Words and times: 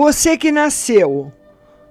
Você 0.00 0.36
que 0.36 0.52
nasceu 0.52 1.32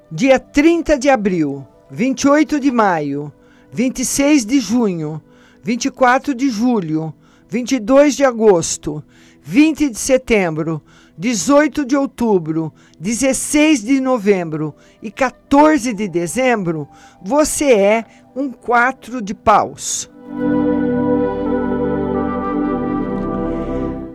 dia 0.09 0.39
30 0.39 0.97
de 0.97 1.09
abril, 1.09 1.67
28 1.91 2.57
de 2.57 2.71
maio, 2.71 3.33
26 3.69 4.45
de 4.45 4.61
junho, 4.61 5.21
24 5.61 6.33
de 6.33 6.49
julho, 6.49 7.13
22 7.49 8.15
de 8.15 8.23
agosto, 8.23 9.03
20 9.43 9.89
de 9.89 9.99
setembro, 9.99 10.81
18 11.17 11.83
de 11.83 11.97
outubro, 11.97 12.73
16 12.97 13.83
de 13.83 13.99
novembro 13.99 14.73
e 15.01 15.11
14 15.11 15.91
de 15.91 16.07
dezembro, 16.07 16.87
você 17.21 17.73
é 17.73 18.05
um 18.33 18.49
quatro 18.49 19.21
de 19.21 19.33
paus. 19.33 20.09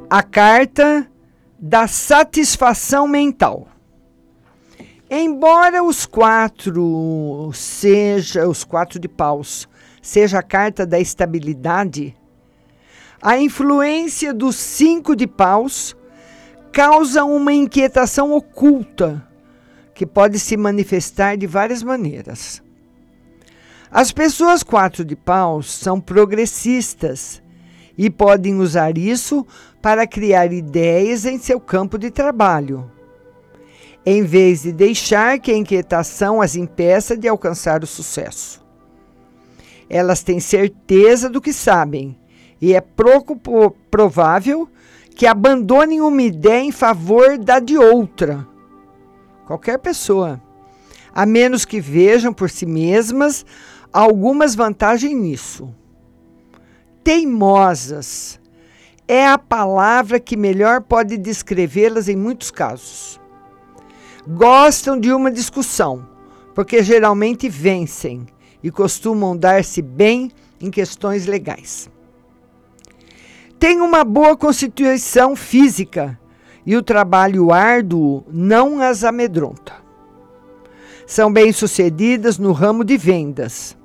A 0.09 0.23
carta 0.23 1.07
da 1.61 1.87
satisfação 1.87 3.07
mental. 3.07 3.69
Embora 5.15 5.85
os 5.85 6.07
quatro 6.07 7.51
seja 7.53 8.49
os 8.49 8.65
quatro 8.65 8.99
de 8.99 9.09
paus 9.09 9.69
seja 10.01 10.39
a 10.39 10.43
carta 10.43 10.87
da 10.87 10.99
estabilidade, 10.99 12.17
a 13.21 13.37
influência 13.37 14.33
dos 14.33 14.57
cinco 14.57 15.15
de 15.15 15.27
paus 15.27 15.95
causa 16.73 17.27
uma 17.27 17.53
inquietação 17.53 18.33
oculta 18.33 19.23
que 19.95 20.07
pode 20.07 20.39
se 20.39 20.57
manifestar 20.57 21.37
de 21.37 21.47
várias 21.47 21.83
maneiras. 21.83 22.63
As 23.91 24.13
pessoas 24.13 24.63
quatro 24.63 25.05
de 25.05 25.15
paus 25.15 25.71
são 25.71 26.01
progressistas 26.01 27.43
e 27.99 28.09
podem 28.09 28.55
usar 28.55 28.97
isso 28.97 29.47
para 29.83 30.07
criar 30.07 30.51
ideias 30.55 31.27
em 31.27 31.39
seu 31.39 31.61
campo 31.61 31.99
de 31.99 32.11
trabalho, 32.11 32.91
em 34.05 34.23
vez 34.23 34.63
de 34.63 34.73
deixar 34.73 35.39
que 35.39 35.53
a 35.53 35.57
inquietação 35.57 36.41
as 36.41 36.57
impeça 36.57 37.17
de 37.17 37.29
alcançar 37.29 37.83
o 37.83 37.87
sucesso. 37.87 38.61
Elas 39.89 40.23
têm 40.23 40.41
certeza 40.41 41.29
do 41.29 41.41
que 41.41 41.53
sabem 41.53 42.19
e 42.61 42.75
é 42.75 42.83
provável 43.91 44.69
que 45.15 45.27
abandonem 45.27 46.01
uma 46.01 46.23
ideia 46.23 46.63
em 46.63 46.73
favor 46.73 47.39
da 47.39 47.61
de 47.61 47.77
outra. 47.77 48.47
Qualquer 49.47 49.79
pessoa. 49.79 50.41
A 51.15 51.27
menos 51.27 51.65
que 51.65 51.81
vejam 51.81 52.33
por 52.33 52.49
si 52.49 52.65
mesmas 52.65 53.45
algumas 53.93 54.55
vantagens 54.55 55.15
nisso. 55.15 55.75
Teimosas 57.05 58.41
é 59.07 59.27
a 59.27 59.37
palavra 59.37 60.19
que 60.19 60.37
melhor 60.37 60.81
pode 60.81 61.19
descrevê-las 61.19 62.09
em 62.09 62.17
muitos 62.17 62.51
casos. 62.51 63.21
Gostam 64.27 64.99
de 64.99 65.13
uma 65.13 65.31
discussão, 65.31 66.07
porque 66.55 66.83
geralmente 66.83 67.49
vencem 67.49 68.27
e 68.63 68.71
costumam 68.71 69.37
dar-se 69.37 69.83
bem 69.83 70.31
em 70.61 70.71
questões 70.71 71.27
legais 71.27 71.91
tem 73.63 73.81
uma 73.81 74.03
boa 74.03 74.37
constituição 74.37 75.37
física 75.37 76.19
e 76.67 76.77
o 76.77 76.83
trabalho 76.83 77.53
árduo 77.53 78.25
não 78.29 78.81
as 78.81 79.05
amedronta. 79.05 79.73
São 81.07 81.33
bem-sucedidas 81.33 82.39
no 82.39 82.51
ramo 82.51 82.83
de 82.83 82.97
vendas. 82.97 83.79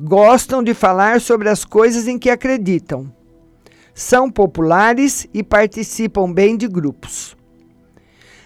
Gostam 0.00 0.62
de 0.62 0.72
falar 0.72 1.20
sobre 1.20 1.50
as 1.50 1.66
coisas 1.66 2.08
em 2.08 2.18
que 2.18 2.30
acreditam. 2.30 3.12
São 3.92 4.30
populares 4.30 5.28
e 5.34 5.42
participam 5.42 6.32
bem 6.32 6.56
de 6.56 6.66
grupos. 6.66 7.33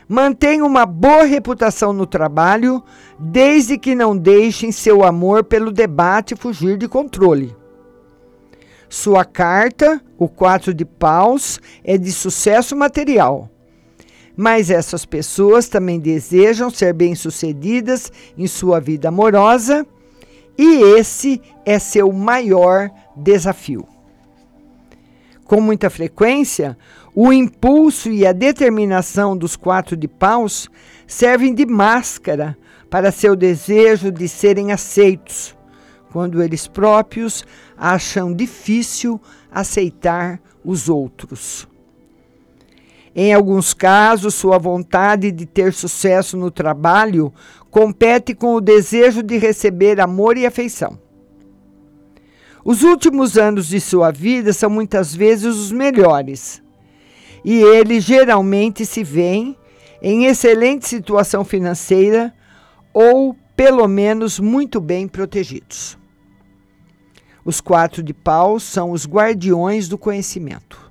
Mantêm 0.09 0.62
uma 0.62 0.87
boa 0.87 1.25
reputação 1.25 1.93
no 1.93 2.06
trabalho, 2.06 2.82
desde 3.19 3.77
que 3.77 3.94
não 3.94 4.16
deixem 4.16 4.72
seu 4.72 5.05
amor 5.05 5.44
pelo 5.44 5.71
debate 5.71 6.34
fugir 6.34 6.78
de 6.78 6.88
controle. 6.88 7.55
Sua 8.88 9.22
carta, 9.22 10.00
o 10.16 10.27
quatro 10.27 10.72
de 10.72 10.87
paus, 10.87 11.60
é 11.84 11.99
de 11.99 12.10
sucesso 12.10 12.75
material. 12.75 13.50
Mas 14.34 14.71
essas 14.71 15.05
pessoas 15.05 15.69
também 15.69 16.00
desejam 16.00 16.71
ser 16.71 16.94
bem-sucedidas 16.94 18.11
em 18.37 18.47
sua 18.47 18.81
vida 18.81 19.09
amorosa, 19.09 19.87
e 20.56 20.81
esse 20.99 21.43
é 21.66 21.78
seu 21.78 22.11
maior 22.12 22.91
desafio. 23.15 23.87
Com 25.44 25.61
muita 25.61 25.91
frequência, 25.91 26.78
o 27.21 27.33
impulso 27.33 28.12
e 28.12 28.25
a 28.25 28.31
determinação 28.31 29.37
dos 29.37 29.56
quatro 29.56 29.97
de 29.97 30.06
paus 30.06 30.71
servem 31.05 31.53
de 31.53 31.67
máscara 31.67 32.56
para 32.89 33.11
seu 33.11 33.34
desejo 33.34 34.12
de 34.12 34.29
serem 34.29 34.71
aceitos, 34.71 35.53
quando 36.12 36.41
eles 36.41 36.69
próprios 36.69 37.45
acham 37.77 38.33
difícil 38.33 39.21
aceitar 39.51 40.41
os 40.65 40.89
outros. 40.89 41.67
Em 43.17 43.35
alguns 43.35 43.75
casos, 43.75 44.37
sua 44.37 44.56
vontade 44.56 45.33
de 45.33 45.45
ter 45.45 45.73
sucesso 45.73 46.37
no 46.37 46.53
trabalho 46.53 47.33
compete 47.69 48.33
com 48.33 48.55
o 48.55 48.61
desejo 48.61 49.25
de 49.25 49.39
receber 49.39 50.00
amor 50.00 50.39
e 50.39 50.47
afeição. 50.47 50.97
Os 52.65 52.85
últimos 52.85 53.37
anos 53.37 53.67
de 53.67 53.81
sua 53.81 54.12
vida 54.12 54.53
são 54.53 54.71
muitas 54.71 55.12
vezes 55.12 55.56
os 55.56 55.73
melhores, 55.73 56.62
e 57.44 57.60
eles 57.60 58.04
geralmente 58.04 58.84
se 58.84 59.03
veem 59.03 59.56
em 60.03 60.26
excelente 60.26 60.87
situação 60.87 61.44
financeira 61.44 62.34
ou, 62.93 63.37
pelo 63.56 63.87
menos, 63.87 64.38
muito 64.38 64.81
bem 64.81 65.06
protegidos. 65.09 65.99
Os 67.44 67.60
quatro 67.60 68.03
de 68.03 68.12
pau 68.12 68.60
são 68.60 68.91
os 68.91 69.06
guardiões 69.06 69.88
do 69.88 69.97
conhecimento. 69.97 70.91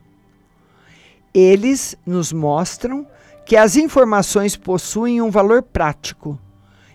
Eles 1.34 1.96
nos 2.06 2.34
mostram 2.34 3.06
que 3.46 3.56
as 3.56 3.76
informações 3.76 4.56
possuem 4.56 5.22
um 5.22 5.30
valor 5.30 5.62
prático 5.62 6.40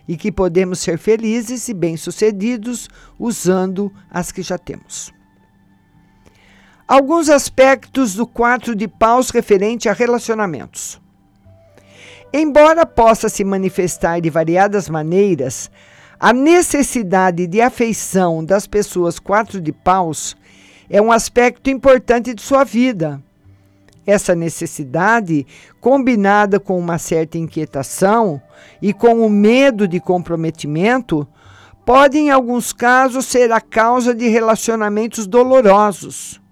e 0.07 0.17
que 0.17 0.31
podemos 0.31 0.79
ser 0.79 0.97
felizes 0.97 1.67
e 1.69 1.73
bem-sucedidos 1.73 2.89
usando 3.17 3.91
as 4.11 4.31
que 4.31 4.41
já 4.41 4.57
temos. 4.57 5.13
Alguns 6.87 7.29
aspectos 7.29 8.13
do 8.13 8.27
quatro 8.27 8.75
de 8.75 8.87
paus 8.87 9.29
referente 9.29 9.87
a 9.87 9.93
relacionamentos. 9.93 11.01
Embora 12.33 12.85
possa 12.85 13.29
se 13.29 13.43
manifestar 13.43 14.19
de 14.19 14.29
variadas 14.29 14.89
maneiras, 14.89 15.71
a 16.19 16.33
necessidade 16.33 17.47
de 17.47 17.61
afeição 17.61 18.43
das 18.43 18.67
pessoas 18.67 19.17
quatro 19.17 19.61
de 19.61 19.71
paus 19.71 20.35
é 20.89 21.01
um 21.01 21.11
aspecto 21.11 21.69
importante 21.69 22.33
de 22.33 22.41
sua 22.41 22.65
vida. 22.65 23.21
Essa 24.05 24.35
necessidade, 24.35 25.47
combinada 25.79 26.59
com 26.59 26.77
uma 26.77 26.97
certa 26.97 27.37
inquietação 27.37 28.41
e 28.81 28.91
com 28.91 29.25
o 29.25 29.29
medo 29.29 29.87
de 29.87 30.01
comprometimento, 30.01 31.25
pode, 31.85 32.17
em 32.17 32.29
alguns 32.29 32.73
casos, 32.73 33.25
ser 33.25 33.53
a 33.53 33.61
causa 33.61 34.13
de 34.13 34.27
relacionamentos 34.27 35.25
dolorosos. 35.25 36.42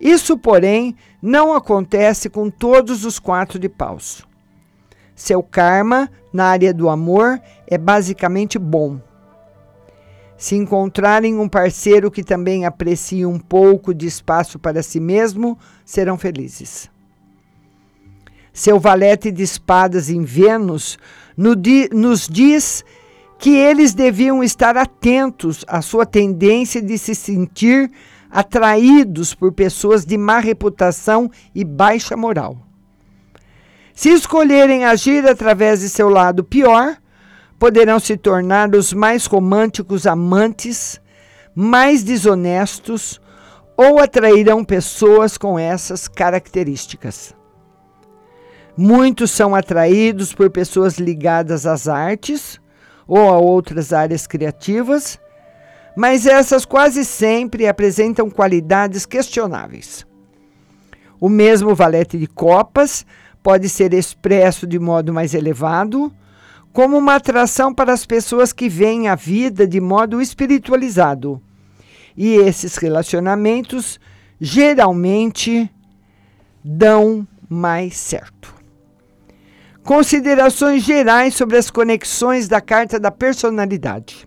Isso, 0.00 0.36
porém, 0.36 0.96
não 1.22 1.54
acontece 1.54 2.28
com 2.28 2.50
todos 2.50 3.04
os 3.04 3.18
quatro 3.18 3.58
de 3.58 3.68
paus. 3.68 4.24
Seu 5.14 5.42
karma 5.42 6.10
na 6.32 6.46
área 6.46 6.74
do 6.74 6.88
amor 6.88 7.40
é 7.66 7.78
basicamente 7.78 8.58
bom. 8.58 9.00
Se 10.36 10.56
encontrarem 10.56 11.38
um 11.38 11.48
parceiro 11.48 12.10
que 12.10 12.24
também 12.24 12.66
aprecie 12.66 13.24
um 13.24 13.38
pouco 13.38 13.94
de 13.94 14.06
espaço 14.06 14.58
para 14.58 14.82
si 14.82 14.98
mesmo, 14.98 15.56
serão 15.84 16.18
felizes. 16.18 16.90
Seu 18.52 18.78
valete 18.78 19.30
de 19.30 19.42
espadas 19.42 20.10
em 20.10 20.22
Vênus 20.22 20.98
nos 21.36 22.28
diz 22.28 22.84
que 23.38 23.56
eles 23.56 23.94
deviam 23.94 24.42
estar 24.42 24.76
atentos 24.76 25.64
à 25.68 25.80
sua 25.80 26.06
tendência 26.06 26.82
de 26.82 26.96
se 26.98 27.14
sentir 27.14 27.90
atraídos 28.34 29.32
por 29.32 29.52
pessoas 29.52 30.04
de 30.04 30.18
má 30.18 30.40
reputação 30.40 31.30
e 31.54 31.64
baixa 31.64 32.16
moral. 32.16 32.58
Se 33.94 34.08
escolherem 34.08 34.84
agir 34.84 35.24
através 35.24 35.78
de 35.78 35.88
seu 35.88 36.08
lado 36.08 36.42
pior, 36.42 36.96
poderão 37.60 38.00
se 38.00 38.16
tornar 38.16 38.74
os 38.74 38.92
mais 38.92 39.26
românticos 39.26 40.04
amantes, 40.04 41.00
mais 41.54 42.02
desonestos 42.02 43.20
ou 43.76 44.00
atrairão 44.00 44.64
pessoas 44.64 45.38
com 45.38 45.56
essas 45.56 46.08
características. 46.08 47.32
Muitos 48.76 49.30
são 49.30 49.54
atraídos 49.54 50.34
por 50.34 50.50
pessoas 50.50 50.98
ligadas 50.98 51.66
às 51.66 51.86
artes 51.86 52.60
ou 53.06 53.30
a 53.30 53.38
outras 53.38 53.92
áreas 53.92 54.26
criativas, 54.26 55.20
mas 55.96 56.26
essas 56.26 56.64
quase 56.64 57.04
sempre 57.04 57.66
apresentam 57.66 58.28
qualidades 58.28 59.06
questionáveis. 59.06 60.06
O 61.20 61.28
mesmo 61.28 61.74
valete 61.74 62.18
de 62.18 62.26
copas 62.26 63.06
pode 63.42 63.68
ser 63.68 63.94
expresso 63.94 64.66
de 64.66 64.78
modo 64.78 65.12
mais 65.12 65.34
elevado, 65.34 66.12
como 66.72 66.98
uma 66.98 67.14
atração 67.14 67.72
para 67.72 67.92
as 67.92 68.04
pessoas 68.04 68.52
que 68.52 68.68
veem 68.68 69.06
a 69.06 69.14
vida 69.14 69.66
de 69.66 69.80
modo 69.80 70.20
espiritualizado. 70.20 71.40
E 72.16 72.34
esses 72.34 72.76
relacionamentos 72.76 74.00
geralmente 74.40 75.70
dão 76.64 77.26
mais 77.48 77.96
certo. 77.96 78.54
Considerações 79.84 80.82
gerais 80.82 81.34
sobre 81.34 81.56
as 81.56 81.70
conexões 81.70 82.48
da 82.48 82.60
carta 82.60 82.98
da 82.98 83.10
personalidade. 83.10 84.26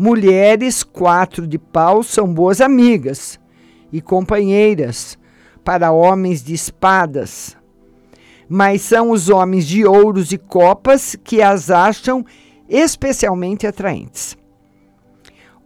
Mulheres 0.00 0.84
quatro 0.84 1.44
de 1.44 1.58
pau 1.58 2.04
são 2.04 2.32
boas 2.32 2.60
amigas 2.60 3.36
e 3.92 4.00
companheiras 4.00 5.18
para 5.64 5.90
homens 5.90 6.40
de 6.40 6.54
espadas, 6.54 7.56
mas 8.48 8.80
são 8.82 9.10
os 9.10 9.28
homens 9.28 9.66
de 9.66 9.84
ouros 9.84 10.30
e 10.30 10.38
copas 10.38 11.16
que 11.24 11.42
as 11.42 11.68
acham 11.68 12.24
especialmente 12.68 13.66
atraentes. 13.66 14.38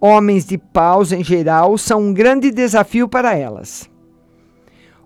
Homens 0.00 0.46
de 0.46 0.56
paus, 0.56 1.12
em 1.12 1.23
geral, 1.23 1.76
são 1.76 2.00
um 2.00 2.14
grande 2.14 2.50
desafio 2.50 3.06
para 3.06 3.37
elas. 3.37 3.87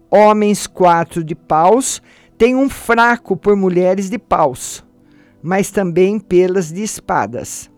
Homens 0.09 0.69
quatro 0.69 1.25
de 1.25 1.35
paus 1.35 2.01
têm 2.39 2.55
um 2.55 2.71
fraco 2.71 3.37
por 3.37 3.57
mulheres 3.57 4.09
de 4.09 4.21
paus, 4.21 4.85
mas 5.43 5.73
também 5.73 6.21
pelas 6.21 6.73
de 6.73 6.85
espadas, 6.85 7.69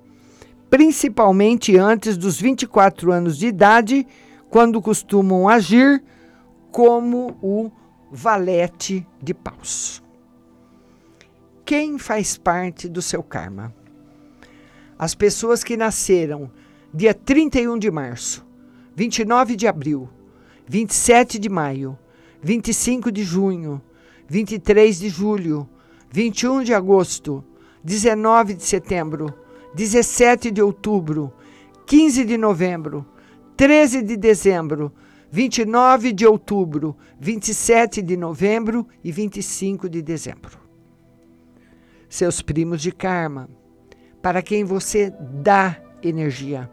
principalmente 0.70 1.76
antes 1.76 2.16
dos 2.16 2.40
24 2.40 3.12
anos 3.12 3.38
de 3.38 3.46
idade, 3.46 4.06
quando 4.50 4.80
costumam 4.80 5.48
agir 5.48 6.02
como 6.70 7.36
o 7.42 7.70
valete 8.10 9.06
de 9.22 9.34
paus. 9.34 10.02
Quem 11.64 11.98
faz 11.98 12.38
parte 12.38 12.88
do 12.88 13.02
seu 13.02 13.22
karma? 13.22 13.74
As 14.98 15.14
pessoas 15.14 15.62
que 15.62 15.76
nasceram 15.76 16.50
dia 16.92 17.12
31 17.12 17.78
de 17.78 17.90
março, 17.90 18.46
29 18.96 19.54
de 19.54 19.66
abril, 19.66 20.08
27 20.66 21.38
de 21.38 21.48
maio, 21.48 21.98
25 22.42 23.12
de 23.12 23.22
junho, 23.22 23.82
23 24.28 24.98
de 24.98 25.08
julho, 25.08 25.68
21 26.10 26.62
de 26.62 26.74
agosto, 26.74 27.44
19 27.84 28.54
de 28.54 28.62
setembro, 28.62 29.34
17 29.78 30.50
de 30.50 30.60
outubro, 30.60 31.32
15 31.86 32.24
de 32.24 32.36
novembro, 32.36 33.06
13 33.56 34.02
de 34.02 34.16
dezembro, 34.16 34.92
29 35.30 36.12
de 36.12 36.26
outubro, 36.26 36.96
27 37.20 38.02
de 38.02 38.16
novembro 38.16 38.88
e 39.04 39.12
25 39.12 39.88
de 39.88 40.02
dezembro. 40.02 40.58
Seus 42.08 42.42
primos 42.42 42.82
de 42.82 42.90
karma, 42.90 43.48
para 44.20 44.42
quem 44.42 44.64
você 44.64 45.14
dá 45.44 45.80
energia. 46.02 46.68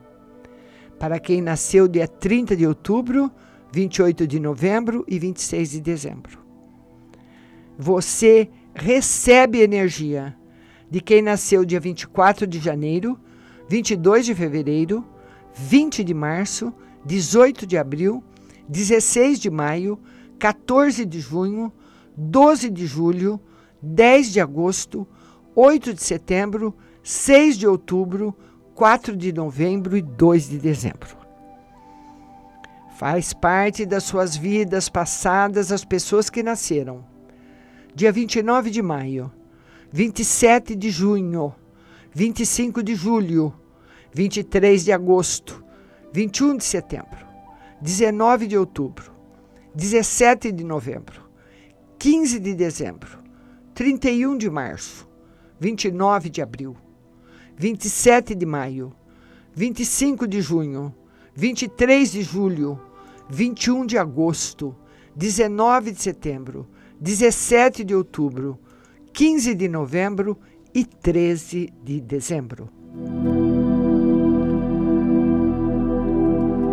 Para 0.98 1.20
quem 1.20 1.42
nasceu 1.42 1.88
dia 1.88 2.08
30 2.08 2.56
de 2.56 2.66
outubro, 2.66 3.32
28 3.72 4.26
de 4.26 4.40
novembro 4.40 5.06
e 5.08 5.20
26 5.20 5.70
de 5.70 5.82
dezembro. 5.82 6.40
Você 7.78 8.50
recebe 8.74 9.62
energia 9.62 10.36
de 10.90 11.02
quem 11.02 11.22
nasceu 11.22 11.66
dia 11.66 11.80
24 11.80 12.46
de 12.46 12.60
janeiro, 12.60 13.20
22 13.68 14.26
de 14.26 14.36
fevereiro, 14.36 15.06
20 15.54 16.04
de 16.04 16.14
março, 16.14 16.74
18 17.06 17.66
de 17.66 17.78
abril 17.78 18.24
16 18.68 19.40
de 19.40 19.50
maio, 19.50 20.00
14 20.40 21.06
de 21.06 21.20
junho, 21.20 21.72
12 22.18 22.70
de 22.70 22.86
julho, 22.86 23.40
10 23.82 24.34
de 24.34 24.42
agosto, 24.42 25.08
8 25.56 25.94
de 25.94 26.04
setembro, 26.04 26.76
6 27.04 27.58
de 27.58 27.68
outubro, 27.68 28.36
4 28.74 29.16
de 29.16 29.32
novembro 29.32 29.96
e 29.96 30.02
2 30.02 30.50
de 30.50 30.58
dezembro. 30.58 31.16
Faz 32.98 33.34
parte 33.34 33.86
das 33.86 34.04
suas 34.04 34.36
vidas 34.36 34.90
passadas 34.90 35.72
as 35.72 35.86
pessoas 35.86 36.30
que 36.30 36.42
nasceram. 36.42 37.04
Dia 37.94 38.12
29 38.12 38.70
de 38.70 38.82
maio, 38.82 39.32
27 39.96 40.76
de 40.76 40.90
junho, 40.92 41.56
25 42.14 42.84
de 42.84 42.94
julho, 42.94 43.54
23 44.14 44.84
de 44.84 44.92
agosto, 44.92 45.64
21 46.12 46.58
de 46.58 46.66
setembro. 46.66 47.26
19 47.82 48.46
de 48.46 48.58
outubro, 48.58 49.14
17 49.74 50.52
de 50.52 50.66
novembro, 50.66 51.22
15 51.98 52.42
de 52.42 52.54
dezembro, 52.54 53.20
31 53.74 54.38
de 54.38 54.50
março, 54.50 55.08
29 55.62 56.30
de 56.30 56.42
abril, 56.42 56.76
27 57.56 58.36
de 58.36 58.46
maio, 58.46 58.94
25 59.54 60.28
de 60.28 60.42
junho, 60.42 60.94
23 61.34 62.12
de 62.12 62.22
julho, 62.22 62.78
21 63.30 63.86
de 63.86 63.98
agosto, 63.98 64.76
19 65.16 65.94
de 65.94 66.02
setembro, 66.02 66.68
17 67.00 67.86
de 67.86 67.96
outubro, 67.96 68.60
15 69.16 69.56
de 69.56 69.70
novembro 69.70 70.38
e 70.74 70.84
13 70.84 71.72
de 71.82 72.02
dezembro. 72.02 72.75